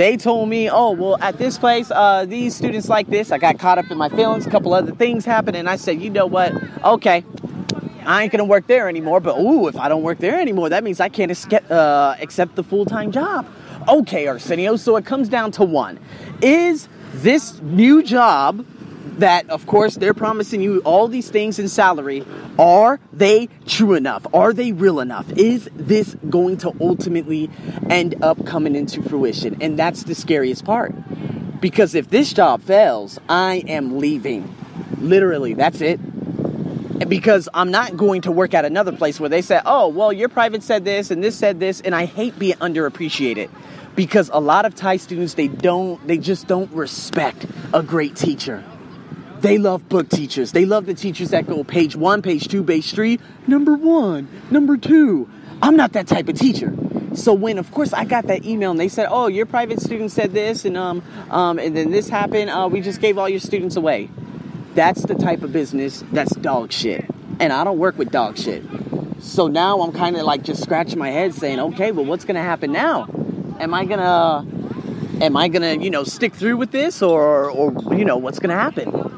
They 0.00 0.16
told 0.16 0.48
me, 0.48 0.70
oh, 0.70 0.92
well, 0.92 1.18
at 1.20 1.36
this 1.36 1.58
place, 1.58 1.90
uh, 1.90 2.24
these 2.24 2.56
students 2.56 2.88
like 2.88 3.08
this. 3.08 3.30
I 3.30 3.36
got 3.36 3.58
caught 3.58 3.76
up 3.76 3.90
in 3.90 3.98
my 3.98 4.08
feelings. 4.08 4.46
A 4.46 4.50
couple 4.50 4.72
other 4.72 4.92
things 4.92 5.26
happened, 5.26 5.58
and 5.58 5.68
I 5.68 5.76
said, 5.76 6.00
you 6.00 6.08
know 6.08 6.24
what? 6.24 6.54
Okay, 6.82 7.22
I 8.06 8.22
ain't 8.22 8.32
gonna 8.32 8.46
work 8.46 8.66
there 8.66 8.88
anymore. 8.88 9.20
But 9.20 9.38
ooh, 9.38 9.68
if 9.68 9.76
I 9.76 9.90
don't 9.90 10.02
work 10.02 10.16
there 10.16 10.40
anymore, 10.40 10.70
that 10.70 10.84
means 10.84 11.00
I 11.00 11.10
can't 11.10 11.30
escape, 11.30 11.70
uh, 11.70 12.16
accept 12.18 12.56
the 12.56 12.64
full 12.64 12.86
time 12.86 13.12
job. 13.12 13.46
Okay, 13.88 14.26
Arsenio. 14.26 14.76
So 14.76 14.96
it 14.96 15.04
comes 15.04 15.28
down 15.28 15.50
to 15.52 15.64
one: 15.64 15.98
is 16.40 16.88
this 17.12 17.60
new 17.60 18.02
job 18.02 18.64
that, 19.20 19.48
of 19.48 19.66
course, 19.66 19.94
they're 19.94 20.14
promising 20.14 20.60
you 20.60 20.80
all 20.80 21.08
these 21.08 21.30
things 21.30 21.58
in 21.58 21.68
salary. 21.68 22.24
Are 22.58 23.00
they 23.12 23.48
true 23.66 23.94
enough? 23.94 24.26
Are 24.34 24.52
they 24.52 24.72
real 24.72 25.00
enough? 25.00 25.30
Is 25.32 25.70
this 25.74 26.16
going 26.28 26.58
to 26.58 26.74
ultimately 26.80 27.50
end 27.88 28.22
up 28.22 28.44
coming 28.44 28.74
into 28.74 29.02
fruition? 29.02 29.56
And 29.60 29.78
that's 29.78 30.04
the 30.04 30.14
scariest 30.14 30.64
part. 30.64 30.94
Because 31.60 31.94
if 31.94 32.10
this 32.10 32.32
job 32.32 32.62
fails, 32.62 33.18
I 33.28 33.62
am 33.68 33.98
leaving. 33.98 34.54
Literally, 34.98 35.54
that's 35.54 35.80
it. 35.80 36.00
Because 37.08 37.48
I'm 37.54 37.70
not 37.70 37.96
going 37.96 38.22
to 38.22 38.32
work 38.32 38.52
at 38.52 38.64
another 38.64 38.92
place 38.92 39.18
where 39.18 39.30
they 39.30 39.42
say, 39.42 39.60
oh, 39.64 39.88
well, 39.88 40.12
your 40.12 40.28
private 40.28 40.62
said 40.62 40.84
this 40.84 41.10
and 41.10 41.24
this 41.24 41.36
said 41.36 41.58
this, 41.58 41.80
and 41.80 41.94
I 41.94 42.04
hate 42.04 42.38
being 42.38 42.56
underappreciated 42.56 43.50
because 43.96 44.30
a 44.32 44.40
lot 44.40 44.64
of 44.64 44.74
Thai 44.74 44.96
students 44.98 45.34
they 45.34 45.48
don't 45.48 46.06
they 46.06 46.16
just 46.16 46.46
don't 46.46 46.70
respect 46.72 47.46
a 47.74 47.82
great 47.82 48.16
teacher. 48.16 48.64
They 49.40 49.56
love 49.56 49.88
book 49.88 50.10
teachers. 50.10 50.52
They 50.52 50.66
love 50.66 50.84
the 50.84 50.92
teachers 50.92 51.30
that 51.30 51.46
go 51.46 51.64
page 51.64 51.96
one, 51.96 52.20
page 52.20 52.46
two, 52.48 52.62
page 52.62 52.92
three, 52.92 53.18
number 53.46 53.74
one, 53.74 54.28
number 54.50 54.76
two. 54.76 55.30
I'm 55.62 55.76
not 55.76 55.92
that 55.92 56.06
type 56.06 56.28
of 56.28 56.38
teacher. 56.38 56.74
So 57.14 57.32
when, 57.32 57.58
of 57.58 57.70
course, 57.70 57.94
I 57.94 58.04
got 58.04 58.26
that 58.26 58.44
email 58.44 58.70
and 58.70 58.78
they 58.78 58.88
said, 58.88 59.08
"Oh, 59.10 59.28
your 59.28 59.46
private 59.46 59.80
student 59.80 60.10
said 60.10 60.32
this, 60.32 60.66
and 60.66 60.76
um, 60.76 61.02
um, 61.30 61.58
and 61.58 61.74
then 61.74 61.90
this 61.90 62.08
happened. 62.08 62.50
Uh, 62.50 62.68
we 62.70 62.82
just 62.82 63.00
gave 63.00 63.16
all 63.16 63.28
your 63.28 63.40
students 63.40 63.76
away." 63.76 64.10
That's 64.74 65.02
the 65.02 65.14
type 65.14 65.42
of 65.42 65.52
business 65.52 66.04
that's 66.12 66.36
dog 66.36 66.70
shit, 66.70 67.04
and 67.40 67.52
I 67.52 67.64
don't 67.64 67.78
work 67.78 67.96
with 67.96 68.10
dog 68.10 68.36
shit. 68.36 68.62
So 69.20 69.48
now 69.48 69.80
I'm 69.80 69.92
kind 69.92 70.16
of 70.16 70.22
like 70.22 70.42
just 70.42 70.62
scratching 70.62 70.98
my 70.98 71.10
head, 71.10 71.34
saying, 71.34 71.58
"Okay, 71.60 71.92
well, 71.92 72.04
what's 72.04 72.26
gonna 72.26 72.42
happen 72.42 72.72
now? 72.72 73.08
Am 73.58 73.72
I 73.72 73.86
gonna, 73.86 74.46
am 75.22 75.36
I 75.36 75.48
gonna, 75.48 75.74
you 75.74 75.90
know, 75.90 76.04
stick 76.04 76.34
through 76.34 76.58
with 76.58 76.70
this, 76.72 77.02
or, 77.02 77.50
or 77.50 77.94
you 77.94 78.04
know, 78.04 78.18
what's 78.18 78.38
gonna 78.38 78.54
happen?" 78.54 79.09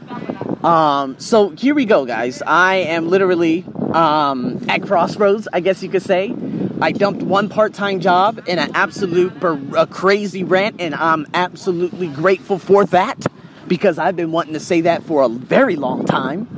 Um, 0.62 1.19
so 1.19 1.50
here 1.50 1.75
we 1.75 1.85
go, 1.85 2.04
guys. 2.04 2.40
I 2.47 2.76
am 2.76 3.09
literally 3.09 3.64
um, 3.92 4.64
at 4.69 4.83
crossroads, 4.83 5.49
I 5.52 5.61
guess 5.61 5.83
you 5.83 5.88
could 5.88 6.02
say. 6.02 6.35
I 6.81 6.92
dumped 6.92 7.23
one 7.23 7.49
part-time 7.49 8.00
job 8.00 8.42
in 8.47 8.59
an 8.59 8.71
absolute 8.75 9.33
a 9.76 9.87
crazy 9.87 10.45
rant, 10.45 10.81
and 10.81 10.95
I'm 10.95 11.26
absolutely 11.35 12.09
grateful 12.09 12.59
for 12.59 12.85
that 12.87 13.25
because 13.69 13.99
I've 13.99 14.16
been 14.16 14.33
wanting 14.33 14.54
to 14.54 14.61
say 14.61 14.83
that 14.83 15.02
for 15.04 15.23
a 15.23 15.28
very 15.28 15.76
long 15.76 16.04
time. 16.04 16.49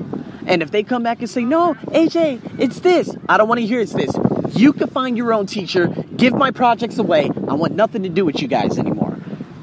And 0.47 0.63
if 0.63 0.71
they 0.71 0.83
come 0.83 1.03
back 1.03 1.21
and 1.21 1.29
say, 1.29 1.45
"No, 1.45 1.75
AJ, 1.89 2.41
it's 2.59 2.81
this," 2.81 3.15
I 3.29 3.39
don't 3.39 3.49
want 3.49 3.61
to 3.61 3.67
hear 3.67 3.81
it's 3.81 3.93
this. 3.93 4.15
You 4.55 4.73
can 4.73 4.89
find 4.89 5.17
your 5.17 5.33
own 5.33 5.47
teacher. 5.47 5.89
Give 6.17 6.35
my 6.35 6.51
projects 6.51 6.99
away. 6.99 7.31
I 7.49 7.55
want 7.55 7.75
nothing 7.75 8.03
to 8.03 8.11
do 8.11 8.25
with 8.25 8.41
you 8.43 8.49
guys 8.49 8.79
anymore. 8.79 9.04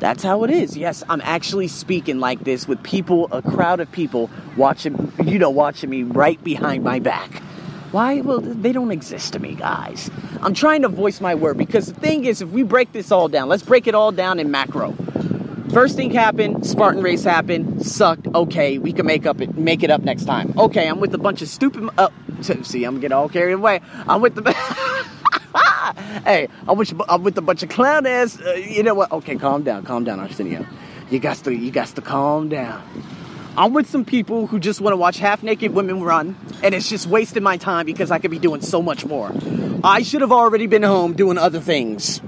That's 0.02 0.24
how 0.24 0.44
it 0.44 0.50
is. 0.50 0.76
Yes, 0.76 1.04
I'm 1.10 1.22
actually 1.22 1.68
speaking 1.68 2.20
like 2.20 2.40
this 2.40 2.68
with 2.68 2.82
people, 2.82 3.28
a 3.32 3.44
crowd 3.44 3.80
of 3.80 3.92
people 3.92 4.32
watching, 4.58 5.14
you 5.24 5.38
know, 5.38 5.52
watching 5.52 5.92
me 5.92 6.02
right 6.02 6.44
behind 6.44 6.84
my 6.84 6.98
back. 6.98 7.32
Why? 7.92 8.22
Well, 8.22 8.42
they 8.42 8.72
don't 8.72 8.90
exist 8.90 9.34
to 9.34 9.40
me, 9.40 9.54
guys. 9.54 10.10
I'm 10.42 10.56
trying 10.56 10.82
to 10.82 10.88
voice 10.88 11.22
my 11.22 11.36
word 11.36 11.60
because 11.60 11.86
the 11.86 11.94
thing 11.94 12.26
is, 12.26 12.42
if 12.42 12.50
we 12.50 12.64
break 12.64 12.94
this 12.94 13.12
all 13.12 13.28
down, 13.28 13.48
let's 13.48 13.62
break 13.62 13.86
it 13.86 13.94
all 13.94 14.12
down 14.12 14.40
in 14.40 14.50
macro. 14.50 14.94
First 15.72 15.98
thing 15.98 16.10
happened, 16.10 16.66
Spartan 16.66 17.04
race 17.04 17.24
happened, 17.24 17.86
sucked. 17.86 18.26
Okay, 18.26 18.80
we 18.80 18.94
can 18.94 19.06
make 19.06 19.28
up 19.28 19.40
it, 19.40 19.56
make 19.56 19.84
it 19.84 19.92
up 19.92 20.02
next 20.02 20.26
time. 20.26 20.52
Okay, 20.58 20.88
I'm 20.88 21.00
with 21.00 21.14
a 21.14 21.20
bunch 21.20 21.44
of 21.44 21.48
stupid. 21.48 21.88
Uh, 22.00 22.10
see, 22.64 22.86
I'm 22.86 23.00
getting 23.00 23.16
all 23.16 23.30
carried 23.30 23.54
away. 23.54 23.82
I'm 24.08 24.20
with 24.20 24.34
the. 24.34 24.42
hey, 26.26 26.48
I'm 26.68 26.78
with, 26.78 26.94
I'm 27.08 27.24
with 27.24 27.38
a 27.38 27.42
bunch 27.42 27.64
of 27.64 27.70
clown 27.70 28.06
ass. 28.06 28.40
Uh, 28.40 28.54
you 28.54 28.84
know 28.84 28.94
what? 28.94 29.12
Okay, 29.12 29.36
calm 29.36 29.64
down, 29.64 29.84
calm 29.84 30.04
down, 30.04 30.20
Arsenio. 30.20 30.66
You 31.10 31.20
got 31.20 31.38
to, 31.38 31.54
you 31.54 31.72
got 31.72 31.88
to 31.88 32.02
calm 32.02 32.50
down. 32.50 32.82
I'm 33.58 33.74
with 33.74 33.90
some 33.90 34.06
people 34.06 34.48
who 34.48 34.60
just 34.60 34.80
want 34.80 34.94
to 34.94 34.98
watch 34.98 35.18
half 35.18 35.44
naked 35.44 35.74
women 35.74 36.02
run, 36.02 36.38
and 36.64 36.74
it's 36.74 36.90
just 36.90 37.08
wasting 37.08 37.44
my 37.44 37.58
time 37.58 37.86
because 37.86 38.10
I 38.10 38.20
could 38.20 38.32
be 38.32 38.40
doing 38.40 38.62
so 38.62 38.82
much 38.82 39.06
more. 39.06 39.32
I 39.84 40.04
should 40.04 40.22
have 40.22 40.32
already 40.32 40.68
been 40.68 40.84
home 40.84 41.14
doing 41.14 41.38
other 41.38 41.60
things. 41.60 42.22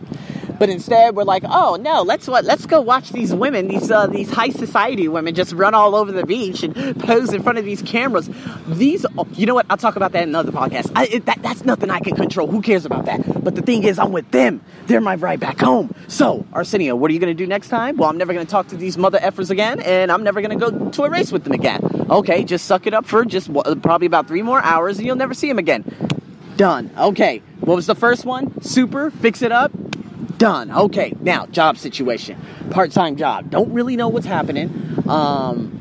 But 0.60 0.70
instead, 0.70 1.16
we're 1.16 1.24
like, 1.24 1.44
oh 1.46 1.78
no, 1.80 2.04
let's 2.04 2.28
what? 2.28 2.46
Let's 2.46 2.66
go 2.66 2.82
watch 2.82 3.10
these 3.10 3.34
women, 3.34 3.68
these 3.68 3.90
uh, 3.92 4.08
these 4.08 4.30
high 4.32 4.50
society 4.50 5.08
women, 5.08 5.36
just 5.36 5.54
run 5.54 5.74
all 5.74 5.96
over 5.96 6.12
the 6.12 6.26
beach 6.26 6.64
and 6.64 7.00
pose 7.00 7.34
in 7.34 7.44
front 7.44 7.58
of 7.58 7.66
these 7.66 7.82
cameras. 7.82 8.30
These, 8.68 9.06
you 9.34 9.46
know 9.46 9.56
what? 9.56 9.66
I'll 9.70 9.78
talk 9.78 9.96
about 9.96 10.12
that 10.14 10.24
in 10.24 10.30
another 10.30 10.52
podcast. 10.52 10.92
I, 10.96 11.06
it, 11.06 11.26
that, 11.26 11.42
that's 11.42 11.66
nothing 11.66 11.90
I 11.90 12.00
can 12.00 12.16
control. 12.16 12.48
Who 12.48 12.62
cares 12.62 12.86
about 12.86 13.06
that? 13.06 13.44
But 13.44 13.56
the 13.56 13.62
thing 13.62 13.84
is, 13.84 14.00
I'm 14.00 14.12
with 14.12 14.30
them. 14.32 14.62
They're 14.88 15.02
my 15.02 15.16
ride 15.16 15.40
back 15.40 15.60
home. 15.60 15.94
So, 16.08 16.46
Arsenio, 16.54 16.96
what 16.96 17.10
are 17.12 17.14
you 17.14 17.20
gonna 17.20 17.34
do 17.34 17.48
next 17.48 17.70
time? 17.70 17.98
Well, 17.98 18.10
I'm 18.10 18.18
never 18.18 18.34
gonna 18.34 18.46
talk 18.46 18.68
to 18.70 18.78
these 18.78 18.98
mother 18.98 19.20
effers 19.20 19.50
again, 19.50 19.80
and 19.82 20.12
I'm 20.12 20.24
never 20.24 20.42
gonna 20.42 20.56
go 20.56 20.90
to 20.90 21.04
a 21.04 21.10
race 21.10 21.32
with 21.32 21.44
them 21.44 21.54
again. 21.54 21.82
Okay, 22.10 22.44
just 22.44 22.66
suck 22.66 22.88
it 22.88 22.94
up 22.94 23.06
for 23.06 23.26
just 23.26 23.52
probably 23.82 24.08
about 24.08 24.28
three 24.28 24.44
more 24.44 24.62
hours, 24.62 24.98
and 24.98 25.08
you'll 25.08 25.16
never 25.16 25.34
see 25.34 25.48
them 25.48 25.60
again. 25.60 25.84
Done. 26.56 26.92
Okay. 26.98 27.42
What 27.62 27.76
was 27.76 27.88
the 27.88 27.96
first 27.96 28.26
one? 28.26 28.62
Super. 28.62 29.10
Fix 29.10 29.42
it 29.42 29.52
up 29.52 29.72
done. 30.44 30.70
Okay, 30.72 31.14
now 31.22 31.46
job 31.46 31.78
situation, 31.78 32.38
part-time 32.70 33.16
job. 33.16 33.50
Don't 33.50 33.72
really 33.72 33.96
know 33.96 34.10
what's 34.10 34.26
happening. 34.26 34.68
Um, 35.08 35.80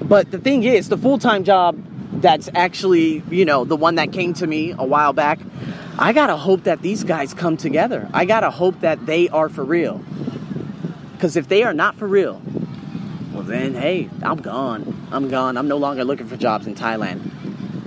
but 0.00 0.30
the 0.30 0.38
thing 0.38 0.62
is, 0.62 0.88
the 0.88 0.96
full-time 0.96 1.42
job 1.42 1.76
that's 2.20 2.48
actually, 2.54 3.24
you 3.28 3.44
know, 3.44 3.64
the 3.64 3.74
one 3.74 3.96
that 3.96 4.12
came 4.12 4.34
to 4.34 4.46
me 4.46 4.70
a 4.70 4.84
while 4.84 5.12
back. 5.12 5.40
I 5.98 6.12
gotta 6.12 6.36
hope 6.36 6.62
that 6.62 6.80
these 6.80 7.02
guys 7.02 7.34
come 7.34 7.56
together. 7.56 8.08
I 8.14 8.24
gotta 8.24 8.50
hope 8.50 8.78
that 8.82 9.04
they 9.04 9.28
are 9.30 9.48
for 9.48 9.64
real. 9.64 10.00
Because 11.14 11.36
if 11.36 11.48
they 11.48 11.64
are 11.64 11.74
not 11.74 11.96
for 11.96 12.06
real, 12.06 12.40
well 13.32 13.42
then, 13.42 13.74
hey, 13.74 14.08
I'm 14.22 14.40
gone. 14.40 15.08
I'm 15.10 15.28
gone. 15.28 15.56
I'm 15.56 15.66
no 15.66 15.76
longer 15.76 16.04
looking 16.04 16.28
for 16.28 16.36
jobs 16.36 16.68
in 16.68 16.76
Thailand. 16.76 17.18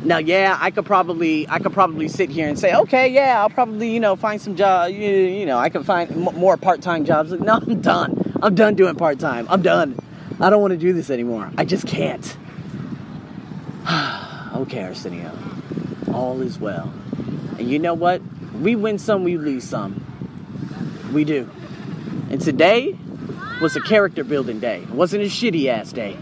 Now, 0.03 0.17
yeah, 0.17 0.57
I 0.59 0.71
could 0.71 0.85
probably 0.85 1.47
I 1.47 1.59
could 1.59 1.73
probably 1.73 2.07
sit 2.07 2.29
here 2.29 2.47
and 2.47 2.57
say, 2.57 2.73
okay, 2.73 3.07
yeah, 3.07 3.39
I'll 3.39 3.49
probably 3.49 3.91
you 3.93 3.99
know 3.99 4.15
find 4.15 4.41
some 4.41 4.55
job. 4.55 4.91
You, 4.91 4.97
you 4.99 5.45
know, 5.45 5.59
I 5.59 5.69
can 5.69 5.83
find 5.83 6.09
m- 6.11 6.35
more 6.35 6.57
part 6.57 6.81
time 6.81 7.05
jobs. 7.05 7.31
No, 7.31 7.53
I'm 7.61 7.81
done. 7.81 8.39
I'm 8.41 8.55
done 8.55 8.75
doing 8.75 8.95
part 8.95 9.19
time. 9.19 9.47
I'm 9.49 9.61
done. 9.61 9.97
I 10.39 10.49
don't 10.49 10.61
want 10.61 10.71
to 10.71 10.77
do 10.77 10.91
this 10.91 11.11
anymore. 11.11 11.51
I 11.57 11.65
just 11.65 11.85
can't. 11.85 12.35
okay, 14.55 14.83
Arsenio. 14.83 15.31
All 16.11 16.41
is 16.41 16.57
well. 16.57 16.91
And 17.59 17.69
you 17.69 17.77
know 17.77 17.93
what? 17.93 18.21
We 18.59 18.75
win 18.75 18.97
some, 18.97 19.23
we 19.23 19.37
lose 19.37 19.63
some. 19.63 20.03
We 21.13 21.25
do. 21.25 21.49
And 22.31 22.41
today 22.41 22.97
was 23.61 23.75
a 23.75 23.81
character 23.81 24.23
building 24.23 24.59
day. 24.59 24.81
It 24.81 24.89
wasn't 24.89 25.23
a 25.23 25.27
shitty 25.27 25.67
ass 25.67 25.91
day. 25.91 26.17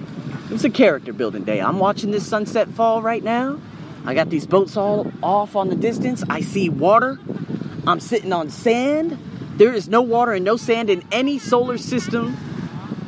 It 0.45 0.51
was 0.51 0.65
a 0.65 0.69
character 0.69 1.13
building 1.13 1.43
day. 1.43 1.61
I'm 1.61 1.79
watching 1.79 2.11
this 2.11 2.27
sunset 2.27 2.67
fall 2.69 3.01
right 3.01 3.23
now. 3.23 3.59
I 4.05 4.13
got 4.13 4.29
these 4.29 4.45
boats 4.45 4.77
all 4.77 5.11
off 5.21 5.55
on 5.55 5.69
the 5.69 5.75
distance. 5.75 6.23
I 6.29 6.41
see 6.41 6.69
water. 6.69 7.19
I'm 7.85 7.99
sitting 7.99 8.33
on 8.33 8.49
sand. 8.49 9.17
There 9.57 9.73
is 9.73 9.87
no 9.87 10.01
water 10.01 10.33
and 10.33 10.45
no 10.45 10.57
sand 10.57 10.89
in 10.89 11.03
any 11.11 11.39
solar 11.39 11.77
system. 11.77 12.37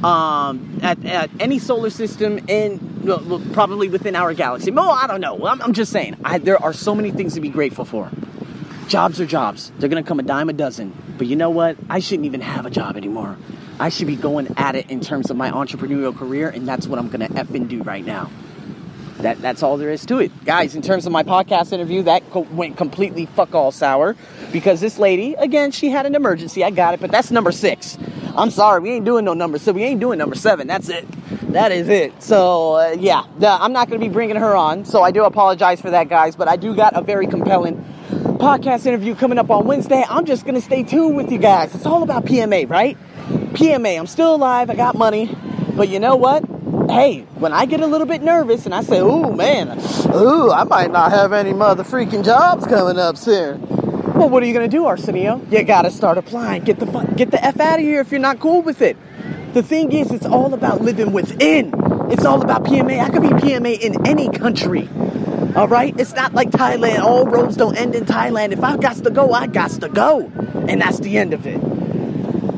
Um, 0.03 0.79
at, 0.81 1.05
at 1.05 1.29
any 1.39 1.59
solar 1.59 1.91
system 1.91 2.39
in 2.49 3.05
well, 3.05 3.41
probably 3.53 3.87
within 3.87 4.15
our 4.15 4.33
galaxy. 4.33 4.71
Well, 4.71 4.89
I 4.89 5.05
don't 5.05 5.21
know. 5.21 5.45
I'm, 5.45 5.61
I'm 5.61 5.73
just 5.73 5.91
saying. 5.91 6.17
I, 6.25 6.39
there 6.39 6.61
are 6.61 6.73
so 6.73 6.95
many 6.95 7.11
things 7.11 7.35
to 7.35 7.41
be 7.41 7.49
grateful 7.49 7.85
for. 7.85 8.09
Jobs 8.87 9.21
are 9.21 9.27
jobs. 9.27 9.71
They're 9.77 9.89
gonna 9.89 10.03
come 10.03 10.19
a 10.19 10.23
dime 10.23 10.49
a 10.49 10.53
dozen. 10.53 10.91
But 11.17 11.27
you 11.27 11.35
know 11.35 11.51
what? 11.51 11.77
I 11.87 11.99
shouldn't 11.99 12.25
even 12.25 12.41
have 12.41 12.65
a 12.65 12.71
job 12.71 12.97
anymore. 12.97 13.37
I 13.79 13.89
should 13.89 14.07
be 14.07 14.15
going 14.15 14.53
at 14.57 14.75
it 14.75 14.89
in 14.89 15.01
terms 15.01 15.29
of 15.29 15.37
my 15.37 15.51
entrepreneurial 15.51 16.17
career, 16.17 16.49
and 16.49 16.67
that's 16.67 16.87
what 16.87 16.97
I'm 16.97 17.09
gonna 17.09 17.29
effing 17.29 17.67
do 17.67 17.83
right 17.83 18.05
now 18.05 18.29
that 19.21 19.41
that's 19.41 19.63
all 19.63 19.77
there 19.77 19.91
is 19.91 20.05
to 20.07 20.19
it, 20.19 20.45
guys. 20.45 20.75
In 20.75 20.81
terms 20.81 21.05
of 21.05 21.11
my 21.11 21.23
podcast 21.23 21.71
interview, 21.71 22.03
that 22.03 22.29
co- 22.31 22.47
went 22.51 22.77
completely 22.77 23.25
fuck 23.25 23.53
all 23.55 23.71
sour 23.71 24.15
because 24.51 24.81
this 24.81 24.99
lady, 24.99 25.33
again, 25.35 25.71
she 25.71 25.89
had 25.89 26.05
an 26.05 26.15
emergency. 26.15 26.63
I 26.63 26.71
got 26.71 26.93
it, 26.93 26.99
but 26.99 27.11
that's 27.11 27.31
number 27.31 27.51
six. 27.51 27.97
I'm 28.35 28.49
sorry, 28.49 28.79
we 28.79 28.91
ain't 28.91 29.05
doing 29.05 29.25
no 29.25 29.33
number 29.33 29.59
so 29.59 29.71
we 29.73 29.83
ain't 29.83 29.99
doing 29.99 30.17
number 30.17 30.35
seven. 30.35 30.67
That's 30.67 30.89
it. 30.89 31.05
That 31.51 31.71
is 31.71 31.89
it. 31.89 32.21
So 32.23 32.73
uh, 32.73 32.95
yeah, 32.97 33.23
I'm 33.41 33.73
not 33.73 33.89
going 33.89 33.99
to 33.99 34.05
be 34.07 34.11
bringing 34.11 34.37
her 34.37 34.55
on. 34.55 34.85
So 34.85 35.03
I 35.03 35.11
do 35.11 35.23
apologize 35.23 35.81
for 35.81 35.91
that, 35.91 36.09
guys. 36.09 36.35
But 36.35 36.47
I 36.47 36.55
do 36.55 36.75
got 36.75 36.97
a 36.97 37.01
very 37.01 37.27
compelling 37.27 37.83
podcast 38.09 38.85
interview 38.85 39.15
coming 39.15 39.37
up 39.37 39.49
on 39.49 39.67
Wednesday. 39.67 40.03
I'm 40.09 40.25
just 40.25 40.43
going 40.45 40.55
to 40.55 40.61
stay 40.61 40.83
tuned 40.83 41.15
with 41.15 41.31
you 41.31 41.37
guys. 41.37 41.75
It's 41.75 41.85
all 41.85 42.03
about 42.03 42.25
PMA, 42.25 42.69
right? 42.69 42.97
PMA. 43.53 43.99
I'm 43.99 44.07
still 44.07 44.35
alive. 44.35 44.69
I 44.69 44.75
got 44.75 44.95
money. 44.95 45.35
But 45.75 45.89
you 45.89 45.99
know 45.99 46.15
what? 46.15 46.43
Hey, 46.91 47.21
when 47.35 47.53
I 47.53 47.65
get 47.65 47.81
a 47.81 47.87
little 47.87 48.07
bit 48.07 48.21
nervous 48.21 48.65
and 48.65 48.75
I 48.75 48.83
say, 48.83 48.99
ooh, 48.99 49.33
man, 49.33 49.79
ooh, 50.13 50.51
I 50.51 50.63
might 50.63 50.91
not 50.91 51.11
have 51.11 51.33
any 51.33 51.53
mother 51.53 51.83
freaking 51.83 52.23
jobs 52.23 52.65
coming 52.65 52.99
up 52.99 53.17
soon. 53.17 53.61
Well, 54.13 54.29
what 54.29 54.43
are 54.43 54.45
you 54.45 54.53
going 54.53 54.69
to 54.69 54.75
do, 54.75 54.85
Arsenio? 54.85 55.41
You 55.49 55.63
got 55.63 55.83
to 55.83 55.91
start 55.91 56.17
applying. 56.17 56.63
Get 56.63 56.79
the, 56.79 56.85
get 57.15 57.31
the 57.31 57.43
F 57.43 57.59
out 57.59 57.79
of 57.79 57.85
here 57.85 58.01
if 58.01 58.11
you're 58.11 58.19
not 58.19 58.39
cool 58.39 58.61
with 58.61 58.81
it. 58.81 58.97
The 59.53 59.63
thing 59.63 59.91
is, 59.91 60.11
it's 60.11 60.25
all 60.25 60.53
about 60.53 60.81
living 60.81 61.11
within. 61.11 61.73
It's 62.11 62.25
all 62.25 62.41
about 62.41 62.63
PMA. 62.63 62.99
I 62.99 63.09
could 63.09 63.21
be 63.21 63.29
PMA 63.29 63.79
in 63.79 64.05
any 64.05 64.29
country. 64.29 64.87
All 65.55 65.67
right? 65.67 65.97
It's 65.99 66.13
not 66.13 66.33
like 66.33 66.51
Thailand. 66.51 66.99
All 66.99 67.25
roads 67.25 67.57
don't 67.57 67.75
end 67.75 67.95
in 67.95 68.05
Thailand. 68.05 68.51
If 68.51 68.63
I 68.63 68.77
got 68.77 68.97
to 68.97 69.09
go, 69.09 69.33
I 69.33 69.47
got 69.47 69.71
to 69.71 69.89
go. 69.89 70.31
And 70.67 70.81
that's 70.81 70.99
the 70.99 71.17
end 71.17 71.33
of 71.33 71.45
it. 71.45 71.59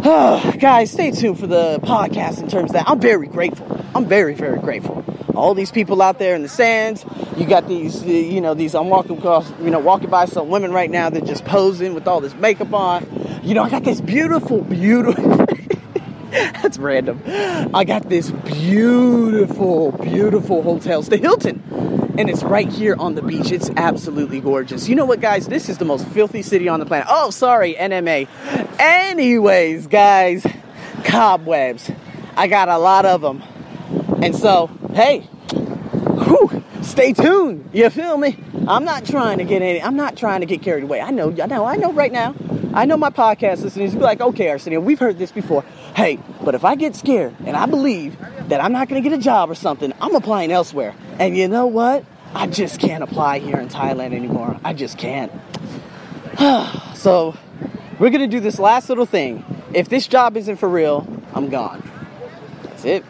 Guys, 0.59 0.91
stay 0.91 1.11
tuned 1.11 1.39
for 1.39 1.47
the 1.47 1.79
podcast 1.81 2.41
in 2.41 2.49
terms 2.49 2.71
of 2.71 2.73
that. 2.73 2.89
I'm 2.89 2.99
very 2.99 3.27
grateful. 3.27 3.72
I'm 3.95 4.05
very, 4.05 4.33
very 4.33 4.59
grateful. 4.59 5.03
All 5.35 5.53
these 5.53 5.71
people 5.71 6.01
out 6.01 6.19
there 6.19 6.35
in 6.35 6.41
the 6.41 6.49
sands. 6.49 7.05
You 7.37 7.45
got 7.45 7.67
these, 7.67 8.03
you 8.03 8.41
know, 8.41 8.53
these. 8.53 8.75
I'm 8.75 8.89
walking 8.89 9.17
across, 9.17 9.51
you 9.61 9.69
know, 9.69 9.79
walking 9.79 10.09
by 10.09 10.25
some 10.25 10.49
women 10.49 10.71
right 10.71 10.89
now. 10.89 11.09
that 11.09 11.25
just 11.25 11.45
posing 11.45 11.93
with 11.93 12.07
all 12.07 12.21
this 12.21 12.33
makeup 12.35 12.73
on. 12.73 13.41
You 13.43 13.53
know, 13.53 13.63
I 13.63 13.69
got 13.69 13.83
this 13.83 14.01
beautiful, 14.01 14.61
beautiful. 14.61 15.45
That's 16.31 16.77
random. 16.79 17.21
I 17.73 17.83
got 17.83 18.09
this 18.09 18.31
beautiful, 18.31 19.91
beautiful 19.91 20.63
hotel. 20.63 21.01
The 21.03 21.17
Hilton. 21.17 21.61
And 22.17 22.29
it's 22.29 22.43
right 22.43 22.69
here 22.69 22.95
on 22.97 23.15
the 23.15 23.21
beach. 23.21 23.51
It's 23.51 23.69
absolutely 23.75 24.39
gorgeous. 24.39 24.87
You 24.87 24.95
know 24.95 25.05
what, 25.05 25.19
guys? 25.19 25.47
This 25.47 25.69
is 25.69 25.77
the 25.77 25.85
most 25.85 26.07
filthy 26.07 26.41
city 26.41 26.67
on 26.67 26.79
the 26.79 26.85
planet. 26.85 27.07
Oh, 27.09 27.29
sorry, 27.29 27.75
NMA. 27.75 28.27
Anyways, 28.79 29.87
guys, 29.87 30.45
cobwebs. 31.03 31.91
I 32.35 32.47
got 32.47 32.69
a 32.69 32.77
lot 32.77 33.05
of 33.05 33.21
them. 33.21 33.43
And 34.21 34.35
so, 34.35 34.67
hey, 34.93 35.21
whew, 35.21 36.63
stay 36.81 37.13
tuned. 37.13 37.69
You 37.73 37.89
feel 37.89 38.17
me? 38.17 38.37
I'm 38.67 38.85
not 38.85 39.05
trying 39.05 39.39
to 39.39 39.43
get 39.43 39.61
any. 39.61 39.81
I'm 39.81 39.95
not 39.95 40.15
trying 40.15 40.41
to 40.41 40.45
get 40.45 40.61
carried 40.61 40.83
away. 40.83 41.01
I 41.01 41.11
know. 41.11 41.29
I 41.31 41.45
know. 41.45 41.65
I 41.65 41.75
know. 41.75 41.91
Right 41.91 42.11
now, 42.11 42.35
I 42.73 42.85
know 42.85 42.97
my 42.97 43.09
podcast 43.09 43.63
listeners 43.63 43.93
be 43.93 43.99
like, 43.99 44.21
okay, 44.21 44.49
Arsenio, 44.49 44.79
we've 44.79 44.99
heard 44.99 45.17
this 45.17 45.31
before. 45.31 45.63
Hey, 45.95 46.19
but 46.43 46.55
if 46.55 46.63
I 46.63 46.75
get 46.75 46.95
scared 46.95 47.35
and 47.45 47.57
I 47.57 47.65
believe 47.65 48.17
that 48.49 48.63
I'm 48.63 48.71
not 48.71 48.87
going 48.87 49.03
to 49.03 49.09
get 49.09 49.17
a 49.17 49.21
job 49.21 49.49
or 49.49 49.55
something, 49.55 49.93
I'm 49.99 50.15
applying 50.15 50.51
elsewhere. 50.51 50.95
And 51.19 51.35
you 51.37 51.47
know 51.47 51.67
what? 51.67 52.05
I 52.33 52.47
just 52.47 52.79
can't 52.79 53.03
apply 53.03 53.39
here 53.39 53.57
in 53.57 53.69
Thailand 53.69 54.13
anymore. 54.13 54.59
I 54.63 54.73
just 54.73 54.97
can't. 54.97 55.31
so, 56.95 57.35
we're 57.99 58.09
going 58.09 58.21
to 58.21 58.27
do 58.27 58.39
this 58.39 58.59
last 58.59 58.89
little 58.89 59.05
thing. 59.05 59.43
If 59.73 59.89
this 59.89 60.07
job 60.07 60.37
isn't 60.37 60.57
for 60.57 60.69
real, 60.69 61.07
I'm 61.33 61.49
gone. 61.49 61.89
That's 62.63 62.85
it 62.85 63.05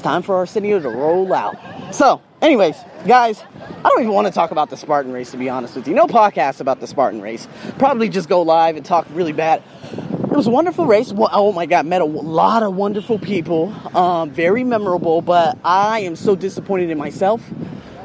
time 0.00 0.22
for 0.22 0.36
Arsenio 0.36 0.80
to 0.80 0.88
roll 0.88 1.32
out. 1.32 1.56
So, 1.94 2.20
anyways, 2.42 2.76
guys, 3.06 3.42
I 3.60 3.88
don't 3.88 4.00
even 4.00 4.12
want 4.12 4.26
to 4.26 4.32
talk 4.32 4.50
about 4.50 4.70
the 4.70 4.76
Spartan 4.76 5.12
race, 5.12 5.30
to 5.30 5.36
be 5.36 5.48
honest 5.48 5.76
with 5.76 5.86
you. 5.86 5.94
No 5.94 6.06
podcast 6.06 6.60
about 6.60 6.80
the 6.80 6.86
Spartan 6.86 7.20
race. 7.20 7.46
Probably 7.78 8.08
just 8.08 8.28
go 8.28 8.42
live 8.42 8.76
and 8.76 8.84
talk 8.84 9.06
really 9.10 9.32
bad. 9.32 9.62
It 9.92 10.30
was 10.30 10.46
a 10.46 10.50
wonderful 10.50 10.86
race. 10.86 11.12
Oh 11.16 11.52
my 11.52 11.66
God, 11.66 11.86
met 11.86 12.02
a 12.02 12.04
lot 12.04 12.62
of 12.62 12.74
wonderful 12.74 13.18
people. 13.18 13.74
Um, 13.96 14.30
very 14.30 14.64
memorable, 14.64 15.22
but 15.22 15.58
I 15.64 16.00
am 16.00 16.16
so 16.16 16.36
disappointed 16.36 16.90
in 16.90 16.98
myself. 16.98 17.42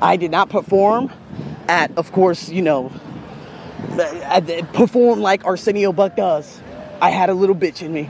I 0.02 0.18
did 0.18 0.32
not 0.32 0.50
perform 0.50 1.12
at, 1.68 1.98
of 1.98 2.12
course, 2.12 2.50
you 2.50 2.62
know, 2.62 2.92
perform 4.74 5.22
like 5.22 5.46
Arsenio 5.46 5.92
Buck 5.92 6.16
does. 6.16 6.62
I 7.02 7.10
had 7.10 7.30
a 7.30 7.34
little 7.34 7.56
bitch 7.56 7.82
in 7.82 7.92
me. 7.92 8.10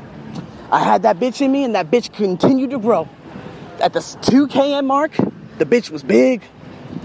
I 0.72 0.84
had 0.84 1.04
that 1.04 1.20
bitch 1.20 1.42
in 1.42 1.52
me, 1.52 1.64
and 1.64 1.76
that 1.76 1.90
bitch 1.90 2.14
continued 2.14 2.72
to 2.72 2.80
grow 2.80 3.08
at 3.82 3.94
the 3.94 4.00
2 4.22 4.48
km 4.48 4.86
mark, 4.86 5.12
the 5.58 5.66
bitch 5.66 5.90
was 5.90 6.04
big. 6.04 6.44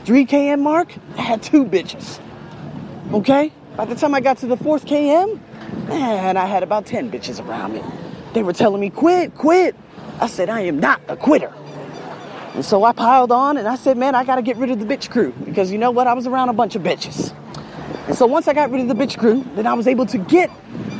3 0.05 0.27
km 0.27 0.61
mark, 0.61 0.93
I 1.17 1.23
had 1.23 1.43
two 1.43 1.65
bitches. 1.65 2.21
Okay? 3.13 3.53
By 3.77 3.85
the 3.85 3.95
time 3.95 4.15
I 4.15 4.21
got 4.21 4.39
to 4.39 4.47
the 4.47 4.57
4th 4.57 4.85
km, 4.85 5.41
man, 5.89 6.37
I 6.37 6.47
had 6.47 6.63
about 6.63 6.87
10 6.87 7.11
bitches 7.11 7.45
around 7.45 7.75
me. 7.75 7.83
They 8.33 8.43
were 8.43 8.53
telling 8.53 8.81
me, 8.81 8.91
quit, 8.91 9.35
quit. 9.35 9.75
I 10.21 10.27
said, 10.27 10.49
I 10.49 10.61
am 10.61 10.79
not 10.79 11.01
a 11.09 11.17
quitter. 11.17 11.53
And 12.55 12.65
so 12.65 12.85
I 12.85 12.93
piled 12.93 13.33
on 13.33 13.59
and 13.59 13.69
I 13.69 13.77
said, 13.77 13.99
man, 13.99 14.15
I 14.15 14.25
got 14.25 14.37
to 14.37 14.43
get 14.43 14.57
rid 14.57 14.71
of 14.71 14.79
the 14.79 14.87
bitch 14.87 15.11
crew 15.11 15.33
because 15.45 15.71
you 15.71 15.79
know 15.79 15.91
what? 15.91 16.07
I 16.07 16.15
was 16.15 16.27
around 16.27 16.49
a 16.49 16.55
bunch 16.55 16.75
of 16.75 16.83
bitches. 16.83 17.35
And 18.07 18.17
so 18.17 18.25
once 18.27 18.49
I 18.49 18.55
got 18.55 18.71
rid 18.71 18.81
of 18.81 18.89
the 18.89 18.95
bitch 18.95 19.19
crew, 19.19 19.45
then 19.57 19.67
I 19.67 19.75
was 19.75 19.87
able 19.87 20.07
to 20.07 20.19
get 20.19 20.51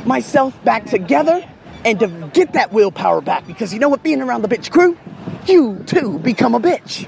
myself 0.05 0.63
back 0.63 0.85
together 0.85 1.47
and 1.83 1.99
to 1.99 2.07
get 2.33 2.53
that 2.53 2.71
willpower 2.71 3.21
back 3.21 3.47
because 3.47 3.73
you 3.73 3.79
know 3.79 3.89
what? 3.89 4.03
Being 4.03 4.21
around 4.21 4.41
the 4.41 4.47
bitch 4.47 4.69
crew, 4.69 4.97
you 5.47 5.83
too 5.85 6.19
become 6.19 6.55
a 6.55 6.59
bitch. 6.59 7.07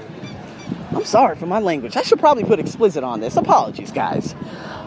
I'm 0.94 1.04
sorry 1.04 1.36
for 1.36 1.46
my 1.46 1.60
language. 1.60 1.96
I 1.96 2.02
should 2.02 2.18
probably 2.18 2.44
put 2.44 2.58
explicit 2.58 3.04
on 3.04 3.20
this. 3.20 3.36
Apologies, 3.36 3.92
guys. 3.92 4.34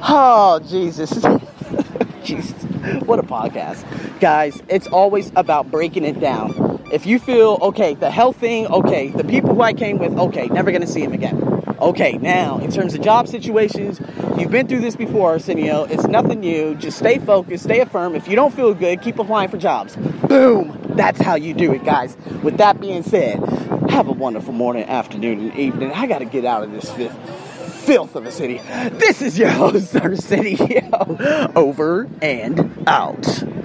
Oh, 0.01 0.59
Jesus. 0.67 1.11
Jesus. 2.23 2.63
What 3.05 3.19
a 3.19 3.23
podcast. 3.23 4.19
Guys, 4.19 4.61
it's 4.67 4.87
always 4.87 5.31
about 5.35 5.71
breaking 5.71 6.03
it 6.03 6.19
down 6.19 6.73
if 6.93 7.07
you 7.07 7.17
feel, 7.17 7.57
okay, 7.59 7.95
the 7.95 8.11
health 8.11 8.37
thing, 8.37 8.67
okay, 8.67 9.09
the 9.09 9.23
people 9.23 9.55
who 9.55 9.61
I 9.61 9.73
came 9.73 9.97
with, 9.97 10.15
okay, 10.15 10.45
never 10.45 10.71
gonna 10.71 10.85
see 10.85 11.01
them 11.01 11.11
again. 11.11 11.41
Okay, 11.81 12.19
now, 12.19 12.59
in 12.59 12.71
terms 12.71 12.93
of 12.93 13.01
job 13.01 13.27
situations, 13.27 13.99
you've 14.37 14.51
been 14.51 14.67
through 14.67 14.81
this 14.81 14.95
before, 14.95 15.31
Arsenio. 15.31 15.85
It's 15.85 16.05
nothing 16.05 16.41
new. 16.41 16.75
Just 16.75 16.99
stay 16.99 17.17
focused, 17.17 17.63
stay 17.63 17.79
affirm. 17.79 18.13
If 18.13 18.27
you 18.27 18.35
don't 18.35 18.53
feel 18.53 18.75
good, 18.75 19.01
keep 19.01 19.17
applying 19.17 19.49
for 19.49 19.57
jobs. 19.57 19.97
Boom! 20.27 20.79
That's 20.95 21.19
how 21.21 21.35
you 21.35 21.53
do 21.53 21.73
it, 21.73 21.83
guys. 21.83 22.15
With 22.43 22.57
that 22.57 22.79
being 22.79 23.03
said, 23.03 23.39
have 23.89 24.07
a 24.07 24.11
wonderful 24.11 24.53
morning, 24.53 24.83
afternoon, 24.85 25.49
and 25.49 25.55
evening. 25.59 25.91
I 25.91 26.07
gotta 26.07 26.25
get 26.25 26.45
out 26.45 26.63
of 26.63 26.71
this 26.71 26.91
fifth 26.91 27.15
filth 27.85 28.15
of 28.15 28.25
a 28.25 28.31
city. 28.31 28.59
This 28.93 29.21
is 29.21 29.37
your 29.37 29.49
host, 29.49 29.95
Arsenio. 29.95 31.51
Over 31.55 32.07
and 32.21 32.83
out. 32.87 33.43